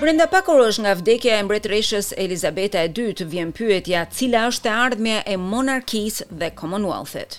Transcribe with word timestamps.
Brenda 0.00 0.24
pak 0.32 0.46
orësh 0.48 0.78
nga 0.80 0.94
vdekja 0.96 1.34
e 1.36 1.40
mbretreshës 1.44 2.06
Elizabeta 2.22 2.86
II, 2.88 3.26
vjen 3.34 3.50
pyetja: 3.58 4.06
Cila 4.16 4.46
është 4.48 4.70
e 4.70 4.76
ardhmja 4.86 5.18
e 5.34 5.36
monarkisë 5.50 6.30
dhe 6.42 6.48
Commonwealth-it? 6.62 7.36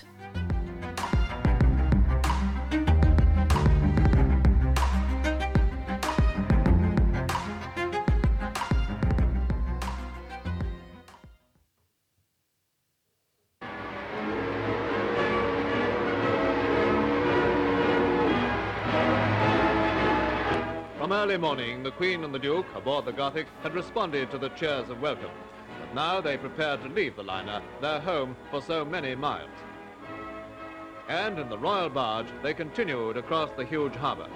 early 21.12 21.36
morning, 21.36 21.82
the 21.82 21.90
Queen 21.92 22.24
and 22.24 22.34
the 22.34 22.38
Duke, 22.38 22.64
aboard 22.74 23.04
the 23.04 23.12
Gothic, 23.12 23.46
had 23.62 23.74
responded 23.74 24.30
to 24.30 24.38
the 24.38 24.48
cheers 24.50 24.88
of 24.88 25.00
welcome. 25.00 25.30
But 25.78 25.94
now 25.94 26.20
they 26.20 26.38
prepared 26.38 26.82
to 26.82 26.88
leave 26.88 27.16
the 27.16 27.22
liner, 27.22 27.60
their 27.80 28.00
home 28.00 28.34
for 28.50 28.62
so 28.62 28.84
many 28.84 29.14
miles. 29.14 29.50
And 31.08 31.38
in 31.38 31.48
the 31.50 31.58
royal 31.58 31.90
barge, 31.90 32.28
they 32.42 32.54
continued 32.54 33.18
across 33.18 33.50
the 33.56 33.64
huge 33.64 33.94
harbour. 33.94 34.26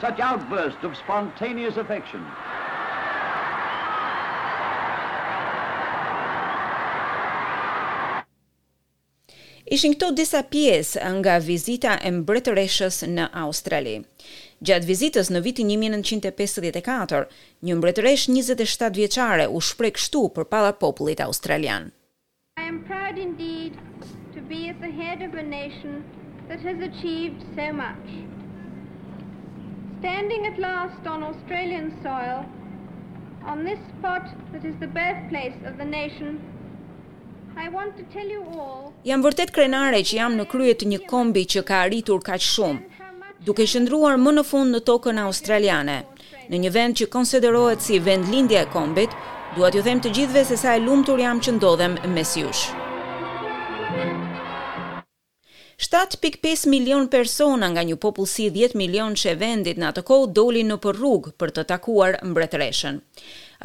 Such 0.00 0.20
outbursts 0.20 0.84
of 0.84 0.94
spontaneous 0.96 1.78
affection 1.78 2.24
Ishin 9.74 9.96
këto 9.98 10.12
disa 10.14 10.40
pjesë 10.46 11.08
nga 11.18 11.32
vizita 11.42 11.94
e 11.98 12.10
mbretëreshës 12.16 12.96
në 13.14 13.24
Australi. 13.44 13.94
Gjatë 14.62 14.86
vizitës 14.90 15.30
në 15.34 15.40
vitin 15.42 15.72
1954, 15.72 17.22
një 17.66 17.78
mbretëresh 17.80 18.28
27 18.30 18.94
vjeçare 19.00 19.48
u 19.50 19.58
shpreh 19.70 19.90
kështu 19.98 20.22
përpara 20.38 20.70
popullit 20.84 21.20
australian. 21.24 21.90
I 22.62 22.68
am 22.70 22.78
proud 22.90 23.18
indeed 23.24 23.74
to 24.36 24.40
be 24.52 24.60
at 24.70 24.78
the 24.86 24.92
head 25.02 25.26
of 25.26 25.34
a 25.34 25.42
nation 25.42 25.98
that 26.48 26.60
has 26.68 26.78
achieved 26.88 27.42
so 27.58 27.66
much. 27.82 28.06
Standing 29.98 30.46
at 30.46 30.60
last 30.68 31.02
on 31.16 31.24
Australian 31.32 31.90
soil, 32.06 32.38
on 33.44 33.64
this 33.64 33.82
spot 33.98 34.30
that 34.52 34.64
is 34.64 34.78
the 34.78 34.92
birthplace 35.02 35.58
of 35.66 35.74
the 35.76 35.84
nation 36.00 36.38
I 37.58 37.68
want 37.72 37.96
to 37.96 38.02
tell 38.12 38.28
you 38.28 38.42
all. 38.60 38.92
Jam 39.04 39.22
vërtet 39.24 39.50
krenare 39.56 40.02
që 40.06 40.16
jam 40.18 40.34
në 40.36 40.44
krye 40.52 40.74
të 40.76 40.88
një 40.90 40.98
kombi 41.08 41.42
që 41.54 41.62
ka 41.66 41.78
arritur 41.86 42.20
kaq 42.24 42.42
shumë, 42.44 43.06
duke 43.48 43.64
qëndruar 43.72 44.18
më 44.20 44.34
në 44.36 44.44
fund 44.44 44.76
në 44.76 44.80
tokën 44.90 45.20
australiane. 45.22 45.94
Në 46.52 46.60
një 46.64 46.72
vend 46.74 46.98
që 47.00 47.06
konsiderohet 47.16 47.80
si 47.80 47.98
vend 47.98 48.28
lindja 48.32 48.60
e 48.66 48.70
kombit, 48.74 49.16
dua 49.56 49.70
t'ju 49.72 49.82
them 49.86 50.02
të 50.04 50.12
gjithëve 50.18 50.44
se 50.50 50.58
sa 50.60 50.76
e 50.76 50.82
lumtur 50.84 51.22
jam 51.24 51.40
që 51.42 51.56
ndodhem 51.56 51.96
mes 52.12 52.34
jush. 52.38 52.66
7.5 55.84 56.68
milion 56.72 57.08
persona 57.12 57.68
nga 57.72 57.82
një 57.88 57.96
popullsi 58.00 58.50
10 58.52 58.76
milion 58.80 59.16
që 59.16 59.32
e 59.32 59.40
vendit 59.42 59.80
në 59.80 59.90
atë 59.92 60.06
kohë 60.08 60.30
doli 60.36 60.62
në 60.64 60.76
për 60.84 61.00
rrugë 61.00 61.34
për 61.40 61.52
të 61.58 61.66
takuar 61.72 62.16
mbretreshen. 62.24 63.02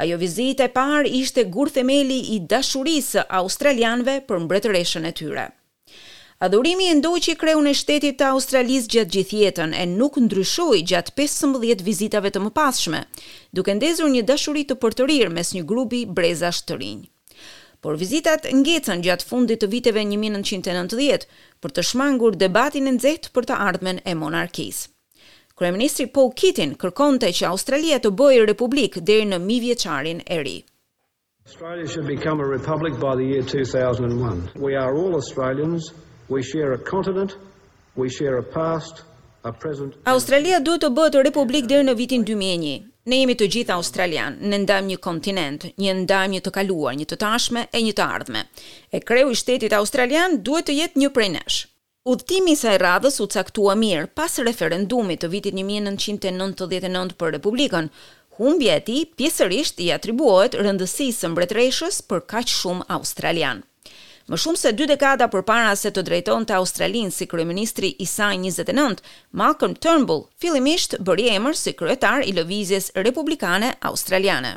Ajo 0.00 0.16
vizitë 0.18 0.64
e 0.68 0.72
parë 0.74 1.10
ishte 1.20 1.42
gur 1.54 1.68
themeli 1.74 2.16
i 2.34 2.38
dashurisë 2.50 3.26
australianëve 3.40 4.14
për 4.28 4.40
mbretëreshën 4.44 5.08
e 5.08 5.12
tyre. 5.18 5.44
Adhurimi 6.42 6.86
e 6.90 6.94
ndoj 6.98 7.18
që 7.24 7.32
i 7.32 7.38
kreun 7.40 7.66
e 7.70 7.74
shtetit 7.78 8.16
të 8.18 8.30
Australisë 8.34 8.90
gjatë 8.94 9.12
gjithjetën 9.16 9.74
e 9.78 9.82
nuk 9.90 10.16
ndryshoj 10.24 10.80
gjatë 10.90 11.12
15 11.20 11.84
vizitave 11.88 12.32
të 12.34 12.42
më 12.46 12.50
pashme, 12.56 13.02
duke 13.58 13.76
ndezur 13.78 14.10
një 14.14 14.24
dashurit 14.32 14.72
të 14.72 14.78
përtërir 14.84 15.30
mes 15.36 15.52
një 15.58 15.62
grubi 15.72 16.04
brezash 16.20 16.64
të 16.70 16.76
Por 17.84 17.96
vizitat 18.00 18.44
ngecen 18.54 19.00
gjatë 19.02 19.26
fundit 19.28 19.60
të 19.62 19.66
viteve 19.70 20.02
1990 20.08 21.26
për 21.62 21.70
të 21.76 21.82
shmangur 21.88 22.36
debatin 22.42 22.86
e 22.86 22.92
nxehtë 22.96 23.30
për 23.34 23.44
të 23.50 23.54
ardhmen 23.68 23.98
e 24.04 24.14
monarkisë. 24.22 24.86
Kryeministri 25.58 26.06
Paul 26.08 26.32
Keating 26.34 26.76
kërkonte 26.80 27.28
që 27.28 27.46
Australia 27.50 27.98
të 28.00 28.10
bëjë 28.18 28.44
republik 28.48 28.96
deri 29.04 29.26
në 29.28 29.38
1000 29.44 30.22
e 30.32 30.38
ri. 30.42 30.54
Australia 31.46 31.86
should 31.92 32.06
become 32.06 32.40
a 32.40 32.46
republic 32.48 32.94
by 33.02 33.12
the 33.20 33.24
year 33.32 33.42
2001. 33.42 34.54
We 34.56 34.76
are 34.76 34.94
all 34.96 35.14
Australians, 35.18 35.90
we 36.28 36.42
share 36.42 36.72
a 36.72 36.78
continent, 36.78 37.34
we 37.96 38.08
share 38.08 38.38
a 38.38 38.42
past, 38.54 39.02
a 39.44 39.52
present. 39.52 39.98
Australia 40.14 40.60
duhet 40.60 40.86
të 40.86 40.90
bëhet 40.96 41.20
republik 41.28 41.68
deri 41.68 41.84
në 41.90 41.96
vitin 42.00 42.24
2001. 42.24 42.88
Ne 43.10 43.18
jemi 43.20 43.34
të 43.34 43.48
gjithë 43.52 43.74
australian, 43.74 44.38
ne 44.46 44.60
ndajmë 44.62 44.92
një 44.94 44.98
kontinent, 45.04 45.66
një 45.84 45.96
ndajmë 46.04 46.36
një 46.36 46.40
të 46.46 46.52
kaluar, 46.60 46.94
një 46.96 47.06
të 47.10 47.18
tashme 47.24 47.66
e 47.74 47.82
një 47.82 47.96
të 47.98 48.06
ardhme. 48.16 48.44
E 48.94 49.02
kreu 49.02 49.34
i 49.34 49.38
shtetit 49.42 49.74
australian 49.80 50.38
duhet 50.46 50.70
të 50.70 50.78
jetë 50.78 51.04
një 51.04 51.12
prej 51.16 51.28
nesh. 51.36 51.60
Udhtimi 52.02 52.50
i 52.56 52.58
saj 52.58 52.78
radhës 52.82 53.20
u 53.22 53.28
caktua 53.30 53.76
mirë 53.78 54.08
pas 54.20 54.34
referendumit 54.46 55.20
të 55.22 55.28
vitit 55.30 55.54
1999 55.58 57.12
për 57.20 57.30
Republikën. 57.36 57.86
Humbja 58.38 58.74
e 58.80 58.82
tij 58.88 59.04
pjesërisht 59.14 59.78
i 59.84 59.92
atribuohet 59.96 60.56
rëndësisë 60.58 61.20
së 61.22 61.30
mbretëreshës 61.30 62.00
për 62.10 62.24
kaq 62.34 62.50
shumë 62.56 62.88
australian. 62.96 63.60
Më 64.26 64.40
shumë 64.46 64.62
se 64.64 64.74
dy 64.80 64.90
dekada 64.94 65.30
përpara 65.36 65.70
se 65.78 65.94
të 65.94 66.02
drejton 66.10 66.48
të 66.50 66.58
Australin 66.58 67.14
si 67.14 67.28
kryeministri 67.30 67.92
i 68.02 68.06
saj 68.16 68.34
29, 68.48 68.98
Malcolm 69.42 69.78
Turnbull 69.86 70.26
fillimisht 70.42 70.98
bëri 70.98 71.30
emër 71.38 71.54
si 71.62 71.76
kryetar 71.78 72.26
i 72.26 72.34
lëvizjes 72.34 72.90
republikane 73.06 73.70
australiane. 73.92 74.56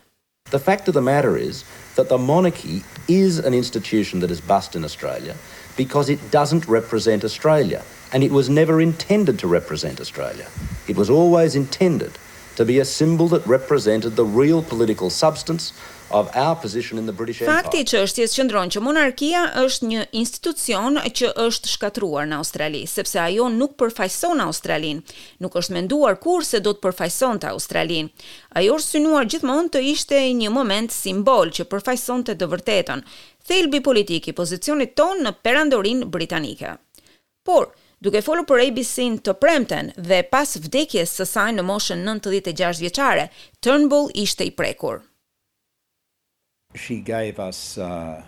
The 0.52 0.60
fact 0.60 0.88
of 0.88 0.94
the 0.94 1.02
matter 1.02 1.36
is 1.38 1.64
that 1.96 2.08
the 2.08 2.20
monarchy 2.20 2.84
is 3.08 3.40
an 3.40 3.56
institution 3.56 4.20
that 4.20 4.30
is 4.30 4.40
bust 4.42 4.76
in 4.76 4.86
Australia 4.86 5.36
because 5.76 6.08
it 6.08 6.30
doesn't 6.30 6.68
represent 6.68 7.24
Australia 7.26 7.82
and 8.14 8.24
it 8.24 8.30
was 8.32 8.48
never 8.48 8.80
intended 8.80 9.40
to 9.40 9.48
represent 9.48 10.00
Australia. 10.00 10.46
It 10.88 10.98
was 10.98 11.10
always 11.10 11.56
intended 11.56 12.20
to 12.56 12.66
be 12.66 12.80
a 12.80 12.86
symbol 12.86 13.28
that 13.30 13.46
represented 13.46 14.12
the 14.16 14.24
real 14.26 14.62
political 14.64 15.10
substance 15.10 15.74
of 16.12 16.30
our 16.36 16.56
position 16.56 16.98
in 16.98 17.06
the 17.06 17.12
British 17.20 17.42
Empire. 17.42 17.56
Fakti 17.58 17.82
që 17.90 18.02
është 18.06 18.22
jesë 18.22 18.38
qëndron 18.40 18.70
që 18.76 18.82
monarkia 18.86 19.42
është 19.64 19.88
një 19.92 20.04
institucion 20.22 21.00
që 21.20 21.32
është 21.46 21.72
shkatruar 21.74 22.30
në 22.30 22.38
Australi, 22.40 22.84
sepse 22.88 23.20
ajo 23.24 23.48
nuk 23.52 23.74
përfajson 23.82 24.44
Australin, 24.46 25.02
nuk 25.44 25.58
është 25.60 25.76
menduar 25.80 26.16
kur 26.22 26.46
se 26.46 26.62
do 26.64 26.76
të 26.78 26.86
përfajson 26.86 27.42
të 27.44 27.52
Australin. 27.56 28.12
Ajo 28.62 28.78
është 28.80 28.96
synuar 28.98 29.26
gjithmonë 29.26 29.74
të 29.76 29.84
ishte 29.92 30.20
një 30.42 30.54
moment 30.56 30.94
simbol 30.94 31.50
që 31.58 31.68
përfajson 31.74 32.24
të 32.30 32.38
të 32.44 32.52
vërtetën, 32.54 33.02
thelbi 33.50 33.82
politiki 33.90 34.34
pozicionit 34.38 34.96
ton 35.00 35.26
në 35.26 35.36
perandorin 35.44 36.06
britanike. 36.14 36.78
Por, 37.46 37.74
Duke 38.04 38.20
folur 38.22 38.44
për 38.46 38.62
ABC-n 38.68 39.22
të 39.24 39.34
premten 39.40 39.92
dhe 39.96 40.18
pas 40.32 40.58
vdekjes 40.60 41.14
së 41.18 41.26
saj 41.32 41.52
në 41.56 41.64
moshën 41.64 42.02
96 42.04 42.82
vjeçare, 42.84 43.30
Turnbull 43.64 44.10
ishte 44.20 44.44
i 44.44 44.52
prekur. 44.52 45.04
She 46.76 46.98
gave 47.00 47.40
us 47.40 47.78
uh, 47.78 48.20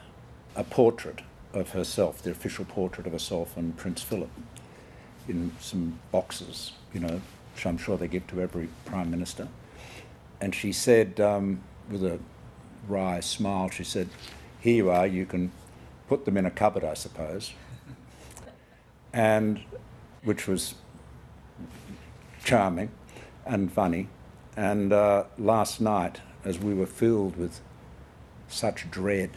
a 0.55 0.63
portrait 0.63 1.19
of 1.53 1.71
herself, 1.75 2.21
the 2.21 2.31
official 2.31 2.63
portrait 2.63 3.05
of 3.05 3.11
herself 3.11 3.57
and 3.57 3.75
Prince 3.75 4.01
Philip 4.01 4.29
in 5.27 5.51
some 5.59 5.99
boxes, 6.13 6.71
you 6.93 7.01
know, 7.01 7.19
which 7.53 7.65
I'm 7.65 7.77
sure 7.77 7.97
they 7.97 8.07
give 8.07 8.25
to 8.27 8.39
every 8.41 8.69
prime 8.85 9.11
minister. 9.11 9.49
And 10.39 10.55
she 10.55 10.71
said 10.71 11.19
um, 11.19 11.59
with 11.91 12.05
a 12.05 12.19
wry 12.87 13.19
smile, 13.19 13.69
she 13.69 13.83
said, 13.83 14.07
here 14.61 14.75
you 14.75 14.89
are, 14.89 15.05
you 15.05 15.25
can 15.25 15.51
put 16.07 16.23
them 16.23 16.37
in 16.37 16.45
a 16.45 16.51
cupboard, 16.51 16.85
I 16.85 16.93
suppose. 16.93 17.51
and 19.17 19.59
which 20.23 20.47
was 20.47 20.75
charming 22.43 22.91
and 23.47 23.73
funny. 23.73 24.07
And 24.55 24.93
uh, 24.93 25.23
last 25.39 25.81
night, 25.81 26.21
as 26.45 26.59
we 26.59 26.75
were 26.75 26.85
filled 26.85 27.35
with 27.35 27.59
such 28.47 28.91
dread, 28.91 29.31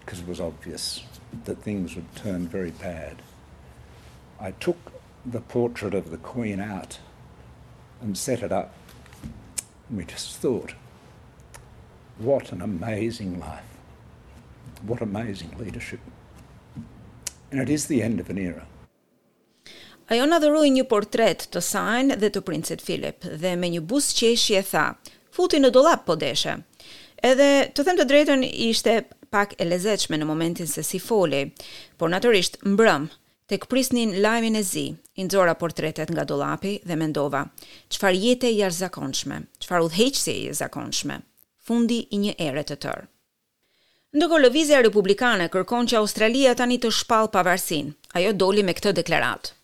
because 0.00 0.18
it 0.18 0.26
was 0.26 0.40
obvious 0.40 1.04
that 1.44 1.62
things 1.62 1.94
would 1.94 2.12
turn 2.16 2.48
very 2.48 2.72
bad, 2.72 3.22
I 4.40 4.50
took 4.50 4.78
the 5.24 5.40
portrait 5.40 5.94
of 5.94 6.10
the 6.10 6.16
Queen 6.16 6.58
out 6.58 6.98
and 8.00 8.18
set 8.18 8.42
it 8.42 8.50
up. 8.50 8.74
And 9.88 9.96
we 9.98 10.04
just 10.06 10.38
thought, 10.38 10.74
what 12.18 12.50
an 12.50 12.62
amazing 12.62 13.38
life. 13.38 13.62
What 14.82 15.00
amazing 15.00 15.54
leadership. 15.56 16.00
And 17.52 17.60
it 17.60 17.70
is 17.70 17.86
the 17.86 18.02
end 18.02 18.18
of 18.18 18.28
an 18.28 18.36
era. 18.36 18.66
Ajo 20.10 20.24
në 20.26 20.40
dhëruj 20.42 20.68
një 20.74 20.82
portret 20.90 21.42
të 21.54 21.60
sajnë 21.62 22.16
dhe 22.18 22.28
të 22.34 22.40
princit 22.46 22.80
Filip, 22.82 23.22
dhe 23.38 23.52
me 23.56 23.68
një 23.70 23.84
bus 23.92 24.08
qeshi 24.18 24.56
e 24.58 24.62
tha, 24.66 24.88
futi 25.36 25.60
në 25.62 25.68
dolap 25.76 26.00
po 26.08 26.16
deshe. 26.18 26.56
Edhe 27.22 27.46
të 27.70 27.84
them 27.86 28.00
të 28.00 28.06
drejton 28.10 28.42
ishte 28.42 28.94
pak 29.30 29.54
e 29.62 29.68
lezeqme 29.70 30.18
në 30.18 30.26
momentin 30.26 30.66
se 30.66 30.82
si 30.82 30.98
foli, 30.98 31.44
por 31.96 32.10
naturisht 32.10 32.58
mbrëm, 32.66 33.04
të 33.46 33.60
këprisnin 33.62 34.16
lajmin 34.24 34.58
e 34.58 34.64
zi, 34.66 34.84
indzora 35.14 35.54
portretet 35.62 36.10
nga 36.10 36.26
dolapi 36.26 36.80
dhe 36.82 36.98
mendova, 36.98 37.44
qëfar 37.94 38.18
jetë 38.24 38.50
e 38.50 38.56
jarë 38.64 38.78
zakonshme, 38.80 39.38
qëfar 39.62 39.86
u 39.86 39.92
dheqësje 39.94 40.34
e 40.50 40.58
zakonshme, 40.62 41.20
fundi 41.70 42.00
i 42.10 42.18
një 42.24 42.34
ere 42.50 42.66
të 42.66 42.80
tërë. 42.86 43.06
Ndëko 44.18 44.42
lëvizja 44.42 44.82
republikane 44.82 45.46
kërkon 45.54 45.86
që 45.86 46.00
Australia 46.02 46.56
tani 46.58 46.80
të 46.82 46.90
shpal 46.98 47.30
pavarsin, 47.36 47.94
ajo 48.18 48.34
doli 48.42 48.66
me 48.66 48.74
këtë 48.74 48.96
deklaratë. 48.98 49.54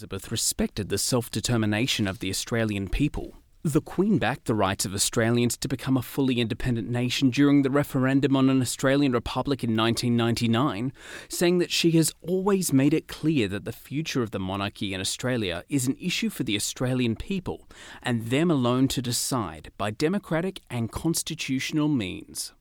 Elizabeth 0.00 0.32
respected 0.32 0.88
the 0.88 0.96
self 0.96 1.30
determination 1.30 2.08
of 2.08 2.20
the 2.20 2.30
Australian 2.30 2.88
people. 2.88 3.34
The 3.62 3.82
Queen 3.82 4.16
backed 4.16 4.46
the 4.46 4.54
rights 4.54 4.86
of 4.86 4.94
Australians 4.94 5.58
to 5.58 5.68
become 5.68 5.98
a 5.98 6.02
fully 6.02 6.40
independent 6.40 6.88
nation 6.88 7.28
during 7.28 7.60
the 7.60 7.68
referendum 7.70 8.34
on 8.34 8.48
an 8.48 8.62
Australian 8.62 9.12
republic 9.12 9.62
in 9.62 9.76
1999, 9.76 10.94
saying 11.28 11.58
that 11.58 11.70
she 11.70 11.90
has 11.90 12.14
always 12.22 12.72
made 12.72 12.94
it 12.94 13.08
clear 13.08 13.46
that 13.48 13.66
the 13.66 13.72
future 13.72 14.22
of 14.22 14.30
the 14.30 14.40
monarchy 14.40 14.94
in 14.94 15.02
Australia 15.02 15.64
is 15.68 15.86
an 15.86 15.96
issue 16.00 16.30
for 16.30 16.44
the 16.44 16.56
Australian 16.56 17.14
people 17.14 17.68
and 18.02 18.28
them 18.30 18.50
alone 18.50 18.88
to 18.88 19.02
decide 19.02 19.70
by 19.76 19.90
democratic 19.90 20.60
and 20.70 20.90
constitutional 20.90 21.88
means. 21.88 22.54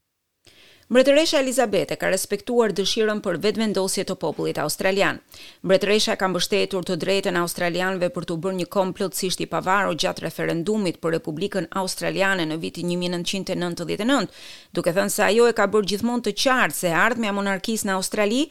Mbretëresha 0.90 1.38
Elizabete 1.44 1.94
ka 2.02 2.08
respektuar 2.10 2.72
dëshirën 2.74 3.20
për 3.22 3.36
vetëvendosje 3.44 4.02
të 4.10 4.16
popullit 4.24 4.58
australian. 4.64 5.20
Mbretëresha 5.62 6.16
ka 6.18 6.26
mbështetur 6.32 6.88
të 6.88 6.96
drejtën 7.04 7.36
australianëve 7.38 8.10
për 8.16 8.26
të 8.32 8.38
bërë 8.46 8.58
një 8.62 8.66
kom 8.76 8.94
plotësisht 8.98 9.44
i 9.46 9.48
pavarur 9.52 10.00
gjatë 10.04 10.26
referendumit 10.26 10.98
për 11.04 11.14
Republikën 11.20 11.70
Australiane 11.84 12.48
në 12.50 12.58
vitin 12.64 12.90
1999, 12.96 14.32
duke 14.80 14.96
thënë 14.98 15.14
se 15.18 15.26
ajo 15.28 15.46
e 15.52 15.54
ka 15.62 15.70
bërë 15.76 15.92
gjithmonë 15.94 16.26
të 16.30 16.36
qartë 16.42 16.78
se 16.80 16.96
ardhmja 17.04 17.36
e 17.36 17.38
monarkisë 17.38 17.92
në 17.92 17.96
Australi 18.00 18.42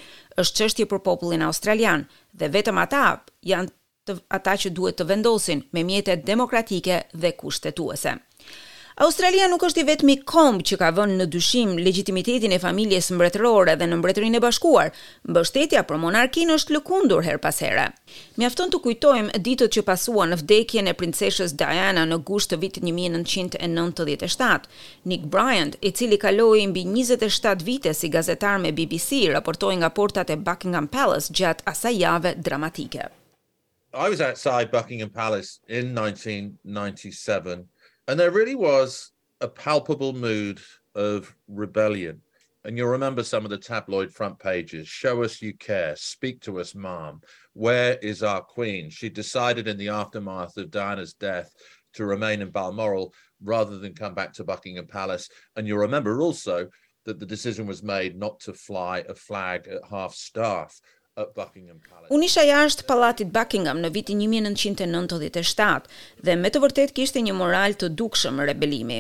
është 0.45 0.61
çështje 0.63 0.89
për 0.95 1.03
popullin 1.11 1.43
australian 1.51 2.07
dhe 2.39 2.53
vetëm 2.55 2.79
ata 2.87 3.03
janë 3.51 3.75
të, 4.07 4.21
ata 4.39 4.55
që 4.63 4.75
duhet 4.79 5.03
të 5.03 5.09
vendosin 5.11 5.67
me 5.75 5.83
mjetet 5.91 6.23
demokratike 6.31 7.03
dhe 7.19 7.35
kushtetuese. 7.43 8.15
Australia 9.05 9.47
nuk 9.47 9.63
është 9.63 9.79
i 9.79 9.87
vetmi 9.89 10.15
komb 10.27 10.65
që 10.67 10.75
ka 10.81 10.89
vënë 10.97 11.17
në 11.21 11.27
dyshim 11.31 11.77
legitimitetin 11.87 12.51
e 12.51 12.57
familjes 12.63 13.13
mbretërore 13.15 13.77
dhe 13.79 13.87
në 13.87 13.99
mbretërinë 14.01 14.41
e 14.41 14.43
bashkuar. 14.43 14.89
Mbështetja 15.31 15.85
për 15.87 16.01
monarkinë 16.03 16.57
është 16.59 16.75
lëkundur 16.75 17.23
her 17.23 17.39
pas 17.45 17.61
here. 17.63 17.85
Mjafton 18.43 18.73
të 18.75 18.81
kujtojmë 18.89 19.39
ditët 19.47 19.77
që 19.77 19.85
pasuan 19.93 20.35
në 20.35 20.41
vdekjen 20.41 20.91
e 20.91 20.97
princeshës 20.99 21.55
Diana 21.61 22.09
në 22.11 22.19
gusht 22.33 22.51
të 22.51 22.59
vitit 22.65 22.83
1997. 22.91 24.67
Nick 25.13 25.31
Bryant, 25.37 25.79
i 25.87 25.95
cili 25.95 26.19
kaloi 26.27 26.67
mbi 26.73 26.83
27 26.99 27.63
vite 27.71 27.95
si 27.95 28.11
gazetar 28.19 28.59
me 28.67 28.75
BBC, 28.81 29.23
raportoi 29.37 29.77
nga 29.79 29.93
portat 30.01 30.35
e 30.35 30.41
Buckingham 30.51 30.91
Palace 30.99 31.31
gjatë 31.39 31.71
asaj 31.71 31.95
jave 32.03 32.35
dramatike. 32.35 33.07
I 33.95 34.11
was 34.11 34.21
outside 34.21 34.73
Buckingham 34.75 35.11
Palace 35.23 35.61
in 35.69 35.95
1997. 35.95 37.63
And 38.09 38.19
there 38.19 38.31
really 38.31 38.55
was 38.55 39.13
a 39.43 39.49
palpable 39.49 40.15
mood 40.15 40.61
of 40.95 41.37
rebellion. 41.47 42.23
And 42.65 42.77
you'll 42.77 42.89
remember 42.89 43.23
some 43.23 43.45
of 43.45 43.51
the 43.51 43.59
tabloid 43.59 44.11
front 44.11 44.39
pages 44.39 44.89
show 44.89 45.23
us 45.23 45.43
you 45.43 45.53
care, 45.55 45.95
speak 45.95 46.41
to 46.43 46.59
us, 46.59 46.75
mom. 46.75 47.21
Where 47.53 47.99
is 47.99 48.23
our 48.23 48.41
queen? 48.41 48.89
She 48.89 49.11
decided 49.11 49.69
in 49.69 49.77
the 49.77 49.91
aftermath 49.91 50.57
of 50.57 50.71
Diana's 50.71 51.13
death 51.13 51.53
to 51.95 52.07
remain 52.07 52.41
in 52.41 52.49
Balmoral 52.51 53.13
rather 53.43 53.77
than 53.79 53.95
come 53.95 54.15
back 54.15 54.33
to 54.35 54.45
Buckingham 54.45 54.87
Palace. 54.87 55.29
And 55.57 55.69
you'll 55.69 55.79
remember 55.79 56.23
also 56.23 56.69
that 57.05 57.19
the 57.21 57.27
decision 57.27 57.67
was 57.67 57.83
made 57.83 58.17
not 58.17 58.41
to 58.41 58.55
fly 58.55 59.01
a 59.07 59.15
flag 59.15 59.69
at 59.69 59.85
half 59.89 60.15
staff, 60.15 60.81
Uh, 61.19 62.15
Unë 62.15 62.27
isha 62.29 62.45
jashtë 62.47 62.85
palatit 62.87 63.31
Buckingham 63.35 63.81
në 63.83 63.89
vitin 63.95 64.21
1997 64.23 65.89
dhe 66.27 66.35
me 66.39 66.49
të 66.55 66.59
vërtet 66.63 66.91
kishte 66.95 67.21
një 67.27 67.35
moral 67.35 67.73
të 67.81 67.87
dukshëm 67.99 68.37
rebelimi. 68.47 68.99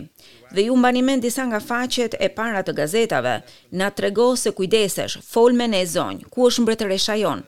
Dhe 0.54 0.60
ju 0.66 0.74
mbani 0.76 1.02
mend 1.06 1.22
disa 1.22 1.42
nga 1.46 1.60
faqet 1.62 2.12
e 2.18 2.28
para 2.34 2.62
të 2.66 2.72
gazetave, 2.80 3.34
na 3.70 3.88
trego 3.94 4.28
se 4.36 4.50
kujdesesh, 4.56 5.14
folme 5.22 5.66
në 5.70 5.74
ne 5.76 5.82
zonj, 5.92 6.18
ku 6.32 6.38
është 6.50 6.62
mbretëresha 6.66 7.14
jon. 7.22 7.40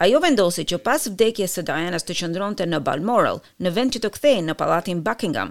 Ajo 0.00 0.16
vendosi 0.24 0.62
që 0.70 0.78
pas 0.80 1.02
vdekjes 1.12 1.58
së 1.58 1.62
Dianas 1.68 2.06
të 2.08 2.14
qëndronte 2.22 2.64
në 2.64 2.78
Balmoral, 2.86 3.42
në 3.60 3.72
vend 3.76 3.92
që 3.92 4.00
të 4.00 4.10
kthehej 4.14 4.42
në 4.46 4.54
pallatin 4.56 5.02
Buckingham. 5.04 5.50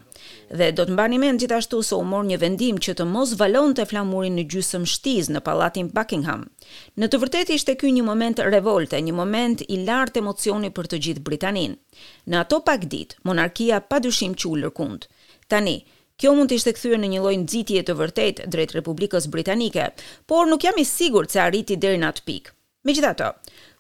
Dhe 0.50 0.72
do 0.74 0.88
të 0.88 0.96
mbani 0.96 1.20
mend 1.22 1.44
gjithashtu 1.44 1.84
se 1.86 1.94
u 1.94 2.02
mor 2.10 2.24
një 2.26 2.40
vendim 2.42 2.80
që 2.82 2.96
të 2.98 3.06
mos 3.12 3.36
valonte 3.38 3.86
flamurin 3.92 4.40
në 4.40 4.48
gjysmë 4.50 4.90
shtiz 4.90 5.30
në 5.30 5.44
pallatin 5.46 5.92
Buckingham. 5.94 6.48
Në 6.98 7.12
të 7.12 7.20
vërtetë 7.22 7.60
ishte 7.60 7.78
ky 7.78 7.94
një 7.94 8.08
moment 8.10 8.42
revolte, 8.50 8.98
një 9.06 9.14
moment 9.22 9.62
i 9.70 9.84
lartë 9.86 10.24
emocioni 10.24 10.74
për 10.74 10.90
të 10.96 11.02
gjithë 11.06 11.26
Britaninë. 11.30 11.78
Në 12.34 12.42
ato 12.42 12.64
pak 12.72 12.90
ditë, 12.90 13.22
monarkia 13.30 13.84
padyshim 13.86 14.34
që 14.34 14.50
u 14.50 14.58
lërkund. 14.66 15.06
Tani, 15.48 15.78
Kjo 16.20 16.34
mund 16.36 16.50
të 16.52 16.58
ishte 16.60 16.74
kthyer 16.76 16.98
në 17.00 17.08
një 17.14 17.20
lloj 17.24 17.36
nxitje 17.46 17.84
të 17.88 17.94
vërtet 18.02 18.40
drejt 18.52 18.74
Republikës 18.80 19.30
Britanike, 19.32 19.86
por 20.28 20.50
nuk 20.50 20.66
jam 20.68 20.76
i 20.76 20.84
sigurt 20.90 21.32
se 21.32 21.40
arriti 21.46 21.78
deri 21.80 22.02
në 22.02 22.10
atë 22.10 22.26
pikë. 22.28 22.52
Megjithatë, 22.88 23.28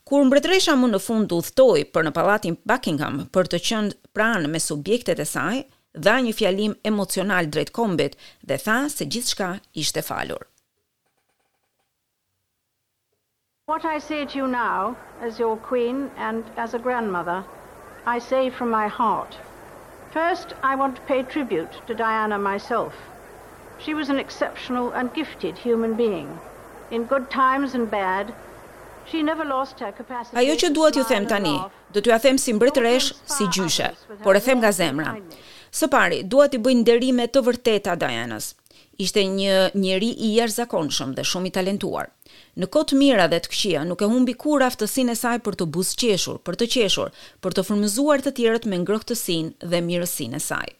Kur 0.09 0.23
mbretëresha 0.27 0.73
më 0.83 0.87
në 0.91 0.97
fund 1.05 1.33
udhtoi 1.37 1.81
për 1.95 2.03
në 2.05 2.11
pallatin 2.13 2.55
Buckingham 2.69 3.17
për 3.35 3.49
të 3.53 3.57
qenë 3.65 3.97
pranë 4.17 4.47
me 4.53 4.59
subjektet 4.67 5.19
e 5.23 5.27
saj, 5.31 5.59
dha 6.07 6.15
një 6.27 6.31
fjalim 6.39 6.71
emocional 6.91 7.49
drejt 7.55 7.71
kombit 7.77 8.15
dhe 8.51 8.57
tha 8.65 8.77
se 8.95 9.05
gjithçka 9.15 9.49
ishte 9.83 10.01
falur. 10.07 10.47
What 13.73 13.85
I 13.91 13.99
say 14.07 14.23
to 14.31 14.35
you 14.41 14.47
now 14.55 14.97
as 15.27 15.37
your 15.43 15.53
queen 15.69 16.01
and 16.29 16.43
as 16.65 16.73
a 16.79 16.83
grandmother, 16.87 17.37
I 18.15 18.17
say 18.29 18.41
from 18.49 18.71
my 18.71 18.87
heart. 18.87 19.37
First, 20.17 20.55
I 20.63 20.73
want 20.75 20.95
to 20.95 21.07
pay 21.13 21.21
tribute 21.21 21.79
to 21.85 21.93
Diana 22.01 22.39
myself. 22.51 22.93
She 23.77 23.93
was 23.93 24.09
an 24.09 24.17
exceptional 24.17 24.89
and 24.91 25.13
gifted 25.21 25.65
human 25.69 25.93
being. 26.03 26.29
In 26.89 27.03
good 27.13 27.29
times 27.29 27.75
and 27.75 27.91
bad, 27.97 28.33
Ajo 29.09 30.53
që 30.61 30.69
duhet 30.75 30.97
ju 30.99 31.03
them 31.09 31.25
tani, 31.29 31.53
do 31.93 32.01
t'ju 32.03 32.13
a 32.13 32.19
them 32.21 32.37
si 32.37 32.53
mbretresh, 32.53 33.07
si 33.25 33.47
gjyshe, 33.49 33.87
por 34.23 34.37
e 34.37 34.41
them 34.45 34.59
nga 34.61 34.69
zemra. 34.71 35.15
Së 35.73 35.89
pari, 35.89 36.19
duhet 36.29 36.53
i 36.53 36.61
bëjnë 36.61 36.85
derime 36.85 37.25
të 37.27 37.41
vërteta 37.47 37.95
Dianës. 38.01 38.51
Ishte 39.01 39.23
një 39.25 39.55
njeri 39.73 40.09
i 40.13 40.29
jashtëzakonshëm 40.37 41.15
dhe 41.17 41.25
shumë 41.25 41.49
i 41.49 41.53
talentuar. 41.57 42.11
Në 42.59 42.69
kotë 42.73 42.97
mira 43.01 43.25
dhe 43.31 43.39
të 43.41 43.51
këqia, 43.53 43.85
nuk 43.89 44.03
e 44.05 44.09
humbi 44.13 44.35
kur 44.45 44.65
aftësin 44.65 45.09
e 45.13 45.17
saj 45.17 45.39
për 45.45 45.57
të 45.61 45.69
busë 45.77 45.99
qeshur, 46.03 46.37
për 46.45 46.59
të 46.59 46.69
qeshur, 46.77 47.13
për 47.43 47.55
të 47.57 47.65
fërmëzuar 47.69 48.25
të 48.25 48.35
tjerët 48.37 48.69
me 48.69 48.81
ngrohtësin 48.83 49.53
dhe 49.73 49.81
mirësin 49.89 50.37
e 50.37 50.43
saj. 50.51 50.75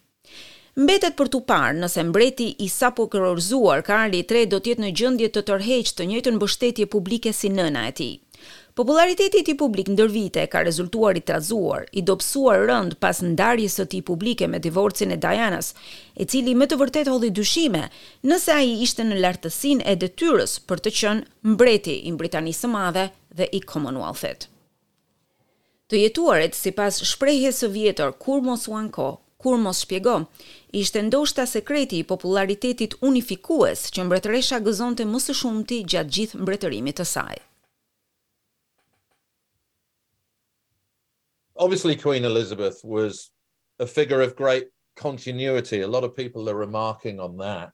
Mbetet 0.78 1.16
për 1.18 1.28
tu 1.34 1.40
parë 1.50 1.80
nëse 1.82 2.02
mbreti 2.06 2.44
i 2.62 2.68
sapo 2.70 3.08
kërorzuar 3.10 3.80
Karli 3.82 4.20
III 4.22 4.46
do 4.52 4.58
të 4.62 4.70
jetë 4.74 4.82
në 4.84 4.90
gjendje 5.00 5.28
të 5.34 5.42
tërheqë 5.48 5.94
të 5.98 6.06
njëjtën 6.10 6.36
mbështetje 6.36 6.86
publike 6.92 7.32
si 7.34 7.48
nëna 7.50 7.88
e 7.88 7.94
tij. 7.98 8.12
Popullariteti 8.78 9.40
i 9.42 9.44
tij 9.44 9.56
publik 9.60 9.88
ndër 9.90 10.08
vite 10.14 10.44
ka 10.52 10.62
rezultuar 10.62 11.16
i 11.18 11.20
trazuar, 11.20 11.82
i 11.90 12.00
dobësuar 12.06 12.62
rënd 12.70 12.94
pas 13.02 13.18
ndarjes 13.20 13.74
së 13.80 13.88
tij 13.90 14.02
publike 14.06 14.46
me 14.48 14.60
divorcin 14.62 15.10
e 15.10 15.16
Dianas, 15.20 15.74
e 16.16 16.24
cili 16.24 16.54
më 16.56 16.66
të 16.70 16.78
vërtet 16.80 17.10
holli 17.10 17.30
dyshime 17.34 17.88
nëse 18.22 18.54
ai 18.54 18.78
ishte 18.86 19.04
në 19.04 19.18
lartësinë 19.24 19.84
e 19.90 19.96
detyrës 20.06 20.54
për 20.70 20.80
të 20.84 20.92
qenë 21.00 21.26
mbreti 21.52 21.96
i 22.08 22.12
Britanisë 22.14 22.64
së 22.64 22.70
Madhe 22.76 23.08
dhe 23.36 23.50
i 23.52 23.60
Commonwealth-it. 23.60 24.46
Të 25.90 26.00
jetuarit 26.06 26.54
sipas 26.54 27.02
shprehjes 27.10 27.60
së 27.64 27.72
vjetër 27.74 28.14
kur 28.22 28.40
mos 28.46 28.68
u 28.70 28.78
anko, 28.78 29.12
kur 29.42 29.56
mos 29.58 29.80
shpjego, 29.84 30.14
ishte 30.74 31.00
ndoshta 31.02 31.46
sekreti 31.48 31.98
i 32.00 32.04
popularitetit 32.06 32.94
unifikues 33.00 33.86
që 33.94 34.04
mbretëresha 34.06 34.58
gëzonte 34.66 35.06
më 35.12 35.20
së 35.26 35.36
shumti 35.40 35.78
gjatë 35.94 36.14
gjithë 36.16 36.42
mbretërimit 36.44 37.00
të 37.00 37.06
saj. 37.14 37.40
Obviously 41.56 41.96
Queen 41.96 42.24
Elizabeth 42.24 42.80
was 42.84 43.30
a 43.78 43.86
figure 43.86 44.20
of 44.22 44.36
great 44.36 44.68
continuity. 44.96 45.82
A 45.82 45.88
lot 45.94 46.04
of 46.04 46.16
people 46.16 46.48
are 46.48 46.54
remarking 46.66 47.20
on 47.20 47.36
that. 47.38 47.72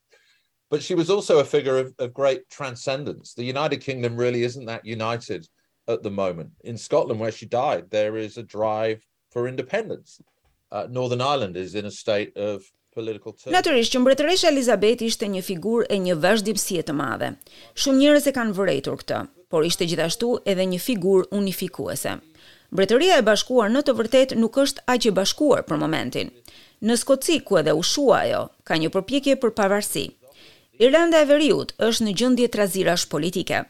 But 0.70 0.82
she 0.82 0.96
was 0.96 1.10
also 1.10 1.38
a 1.38 1.44
figure 1.44 1.78
of, 1.78 1.92
of 2.00 2.12
great 2.12 2.48
transcendence. 2.50 3.34
The 3.34 3.44
United 3.50 3.80
Kingdom 3.80 4.16
really 4.16 4.42
isn't 4.42 4.66
that 4.66 4.84
united 4.84 5.46
at 5.86 6.02
the 6.02 6.10
moment. 6.10 6.50
In 6.64 6.76
Scotland, 6.76 7.20
where 7.20 7.30
she 7.30 7.46
died, 7.46 7.88
there 7.90 8.16
is 8.16 8.36
a 8.36 8.42
drive 8.42 9.00
for 9.30 9.46
independence. 9.46 10.20
Uh, 10.70 10.84
Northern 10.90 11.20
Ireland 11.20 11.56
is 11.56 11.74
in 11.74 11.84
a 11.86 11.90
state 11.90 12.32
of 12.36 12.62
political 12.94 13.30
turmoil. 13.34 13.54
Natyrisht 13.54 13.92
që 13.94 14.00
mbretëresha 14.02 14.50
Elizabeth 14.50 15.02
ishte 15.06 15.26
një 15.30 15.42
figurë 15.46 15.86
e 15.94 15.96
një 16.06 16.14
vazhdimësie 16.24 16.82
të 16.88 16.92
madhe. 16.98 17.28
Shumë 17.78 18.00
njerëz 18.02 18.26
e 18.26 18.32
kanë 18.34 18.56
vërejtur 18.58 18.96
këtë, 19.02 19.18
por 19.52 19.68
ishte 19.68 19.86
gjithashtu 19.86 20.30
edhe 20.52 20.64
një 20.66 20.80
figurë 20.86 21.28
unifikuese. 21.38 22.16
Mbretëria 22.74 23.20
e 23.20 23.24
Bashkuar 23.28 23.70
në 23.70 23.84
të 23.86 23.92
vërtetë 24.00 24.38
nuk 24.42 24.58
është 24.64 24.82
aq 24.90 25.06
e 25.06 25.14
bashkuar 25.20 25.62
për 25.68 25.78
momentin. 25.84 26.32
Në 26.82 26.96
Skoci 27.04 27.38
ku 27.46 27.60
edhe 27.60 27.72
u 27.78 27.82
shua 27.92 28.24
ajo, 28.26 28.42
ka 28.66 28.74
një 28.76 28.90
përpjekje 28.96 29.36
për 29.44 29.54
pavarësi. 29.60 30.06
Irlanda 30.82 31.22
e 31.22 31.28
Veriut 31.30 31.76
është 31.78 32.04
në 32.08 32.12
gjendje 32.18 32.48
trazirash 32.58 33.06
politike. 33.14 33.62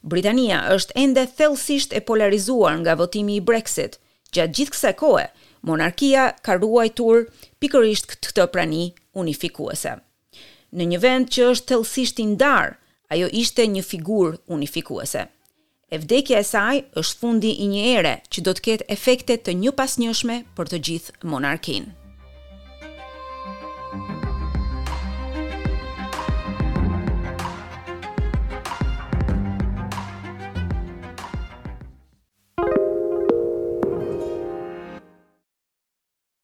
Britania 0.00 0.64
është 0.72 0.96
ende 1.04 1.26
thellësisht 1.28 1.92
e 1.92 2.00
polarizuar 2.08 2.72
nga 2.80 2.96
votimi 3.04 3.36
i 3.36 3.44
Brexit. 3.50 4.00
Gjatë 4.32 4.56
gjithë 4.58 4.74
kësaj 4.74 4.94
kohe, 5.00 5.28
Monarkia 5.62 6.32
ka 6.44 6.56
ruajtur 6.60 7.26
pikërisht 7.58 8.06
këtë 8.12 8.46
prani 8.52 8.92
unifikuese. 9.18 9.96
Në 10.74 10.86
një 10.92 11.00
vend 11.02 11.30
që 11.34 11.46
është 11.54 11.72
thellësisht 11.72 12.20
i 12.22 12.26
ndar, 12.34 12.74
ajo 13.12 13.28
ishte 13.42 13.66
një 13.66 13.82
figurë 13.90 14.38
unifikuese. 14.58 15.26
E 15.88 15.96
vdekja 15.98 16.42
e 16.42 16.44
saj 16.44 16.82
është 17.00 17.18
fundi 17.22 17.54
i 17.64 17.68
një 17.72 17.84
ere 17.98 18.14
që 18.28 18.44
do 18.44 18.52
të 18.58 18.64
ketë 18.68 18.90
efekte 18.96 19.38
të 19.46 19.54
njëpasnjëshme 19.62 20.42
për 20.58 20.74
të 20.74 20.82
gjithë 20.90 21.32
monarkin. 21.34 21.88